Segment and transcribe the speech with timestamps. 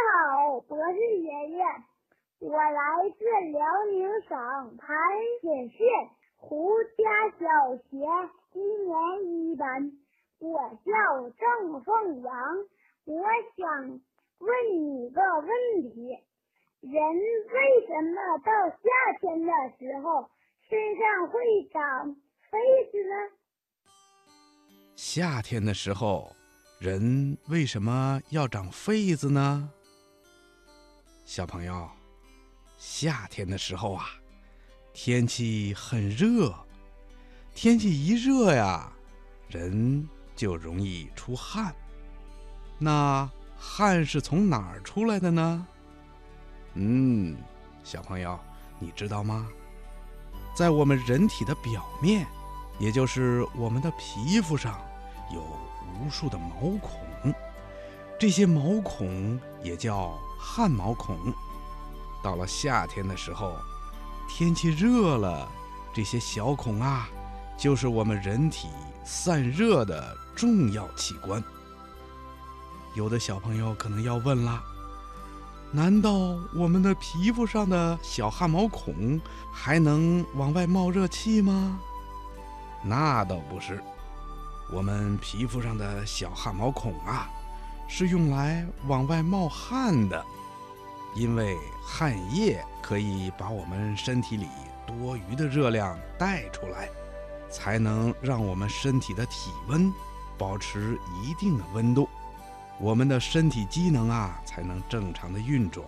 [0.00, 1.62] 你好，我是爷爷，
[2.38, 3.60] 我来自辽
[3.92, 4.88] 宁省盘
[5.42, 5.76] 锦市
[6.36, 7.84] 胡家小学
[8.54, 8.96] 一年
[9.50, 9.92] 一班，
[10.38, 12.32] 我叫郑凤阳，
[13.04, 13.26] 我
[13.58, 14.00] 想
[14.38, 16.16] 问你个问题：
[16.80, 20.30] 人为什么到夏天的时候
[20.70, 22.16] 身上会长
[22.50, 23.14] 痱子呢？
[24.96, 26.34] 夏天的时候，
[26.80, 29.70] 人为什么要长痱子呢？
[31.32, 31.88] 小朋友，
[32.76, 34.10] 夏天的时候啊，
[34.92, 36.52] 天气很热，
[37.54, 38.92] 天气一热呀，
[39.46, 41.72] 人就容易出汗。
[42.80, 45.64] 那汗是从哪儿出来的呢？
[46.74, 47.36] 嗯，
[47.84, 48.36] 小朋友，
[48.80, 49.46] 你知道吗？
[50.52, 52.26] 在我们人体的表面，
[52.80, 54.80] 也就是我们的皮肤上。
[55.32, 55.40] 有
[56.00, 57.32] 无数的毛孔，
[58.18, 61.16] 这些毛孔也叫汗毛孔。
[62.22, 63.56] 到了夏天的时候，
[64.28, 65.48] 天气热了，
[65.92, 67.08] 这些小孔啊，
[67.58, 68.68] 就是我们人体
[69.04, 71.42] 散热的重要器官。
[72.94, 74.62] 有的小朋友可能要问了：
[75.70, 76.12] 难道
[76.54, 79.20] 我们的皮肤上的小汗毛孔
[79.52, 81.78] 还能往外冒热气吗？
[82.82, 83.82] 那倒不是。
[84.72, 87.28] 我们皮肤上的小汗毛孔啊，
[87.92, 90.24] 是用来往外冒汗的，
[91.16, 94.46] 因为汗液可以把我们身体里
[94.86, 96.88] 多余的热量带出来，
[97.50, 99.92] 才能让我们身体的体温
[100.38, 102.08] 保持一定的温度，
[102.78, 105.84] 我们的身体机能啊才能正常的运转。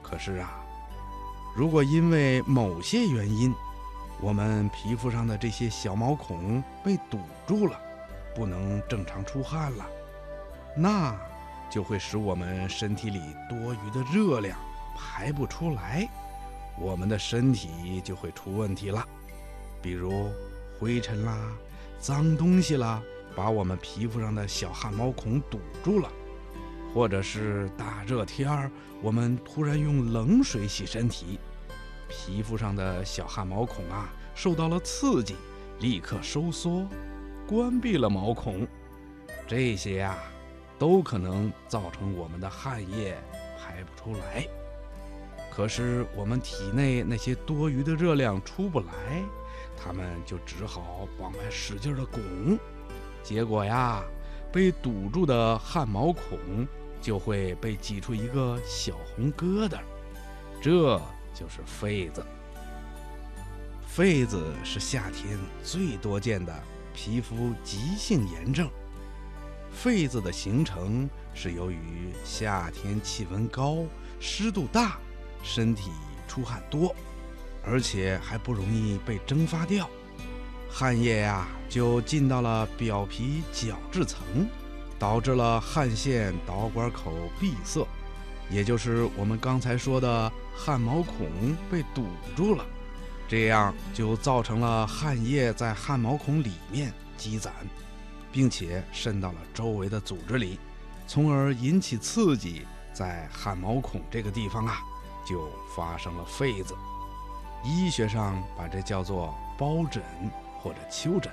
[0.00, 0.64] 可是啊，
[1.56, 3.52] 如果因为某些原因，
[4.20, 7.78] 我们皮肤上的这些小毛孔被堵住了，
[8.32, 9.84] 不能正常出汗了，
[10.80, 11.12] 那
[11.68, 14.56] 就会使我们身体里多余的热量
[14.96, 16.08] 排不出来，
[16.78, 19.04] 我们的身体就会出问题了。
[19.82, 20.30] 比如
[20.78, 21.36] 灰尘啦、
[21.98, 23.02] 脏东西啦，
[23.34, 26.08] 把我们皮肤上的小汗毛孔堵住了；
[26.94, 28.70] 或者是大热天儿，
[29.02, 31.40] 我们突然用冷水洗身体。
[32.08, 35.34] 皮肤上的小汗毛孔啊，受到了刺激，
[35.80, 36.86] 立刻收缩，
[37.48, 38.64] 关闭了毛孔。
[39.46, 40.16] 这些呀，
[40.78, 43.18] 都可能造成我们的汗液
[43.58, 44.46] 排不出来。
[45.50, 49.22] 可是我们体内那些多余的热量出不来，
[49.76, 52.22] 它们就只好往外使劲的拱。
[53.22, 54.02] 结果呀，
[54.52, 56.66] 被堵住的汗毛孔
[57.00, 59.78] 就会被挤出一个小红疙瘩。
[60.62, 61.00] 这。
[61.34, 62.26] 就是痱子。
[63.94, 66.52] 痱子是夏天最多见的
[66.92, 68.68] 皮肤急性炎症。
[69.76, 73.84] 痱子的形成是由于夏天气温高、
[74.18, 74.98] 湿度大、
[75.42, 75.90] 身体
[76.26, 76.94] 出汗多，
[77.64, 79.88] 而且还不容易被蒸发掉，
[80.70, 84.20] 汗液呀就进到了表皮角质层，
[84.98, 87.86] 导致了汗腺导管口闭塞。
[88.50, 91.28] 也就是我们刚才说的汗毛孔
[91.70, 92.64] 被堵住了，
[93.28, 97.52] 这样就造成了汗液在汗毛孔里面积攒，
[98.32, 100.58] 并且渗到了周围的组织里，
[101.06, 104.80] 从而引起刺激，在汗毛孔这个地方啊，
[105.26, 106.74] 就发生了痱子。
[107.64, 110.02] 医学上把这叫做包疹
[110.58, 111.32] 或者丘疹。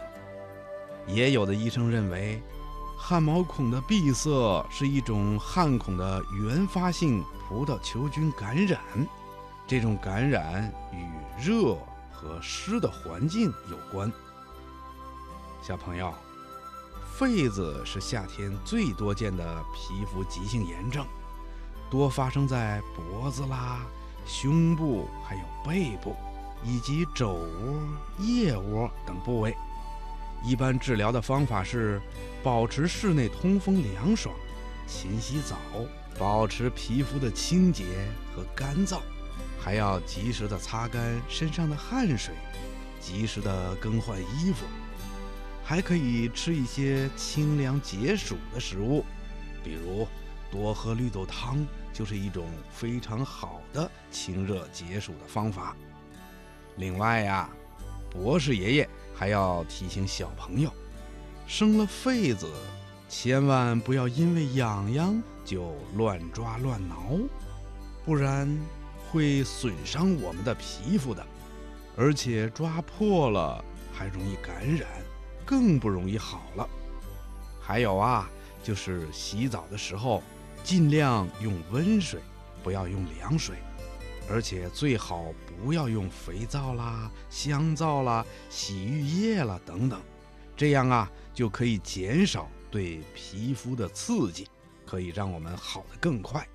[1.07, 2.41] 也有的医生认为。
[2.97, 8.79] 汗毛孔的闭塞是一种汗孔的原发性葡萄球菌感染，
[9.67, 11.05] 这种感染与
[11.37, 11.77] 热
[12.09, 14.09] 和湿的环境有关。
[15.61, 16.11] 小朋友，
[17.17, 21.07] 痱子是夏天最多见的皮肤急性炎症，
[21.89, 23.85] 多发生在脖子啦、
[24.25, 26.13] 胸部、还有背部
[26.61, 27.79] 以及肘窝、
[28.19, 29.55] 腋窝等部位。
[30.43, 32.01] 一般治疗的方法是
[32.43, 34.35] 保持室内通风凉爽，
[34.85, 35.55] 勤洗澡，
[36.19, 37.85] 保持皮肤的清洁
[38.35, 38.99] 和干燥，
[39.57, 42.35] 还要及时的擦干身上的汗水，
[42.99, 44.65] 及时的更换衣服，
[45.65, 49.03] 还可以吃一些清凉解暑的食物，
[49.61, 50.07] 比如
[50.49, 51.57] 多喝绿豆汤
[51.91, 55.75] 就是一种非常好的清热解暑的方法。
[56.77, 57.49] 另外呀，
[58.09, 58.89] 博士爷爷。
[59.17, 60.69] 还要提醒小朋友，
[61.47, 62.51] 生了痱子，
[63.07, 67.17] 千万不要因为痒痒就乱抓乱挠，
[68.03, 68.45] 不然
[69.09, 71.25] 会损伤我们的皮肤的，
[71.95, 73.63] 而且抓破了
[73.93, 74.85] 还容易感染，
[75.45, 76.67] 更不容易好了。
[77.61, 78.29] 还有啊，
[78.63, 80.21] 就是洗澡的时候，
[80.63, 82.21] 尽量用温水，
[82.63, 83.55] 不要用凉水，
[84.29, 90.01] 而且最好不要用肥皂啦、香皂啦、洗浴液啦等等，
[90.55, 94.47] 这样啊就可以减少对皮肤的刺激，
[94.85, 96.47] 可以让我们好的更快。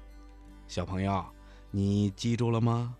[0.69, 1.25] 小朋友，
[1.70, 2.94] 你记住了吗？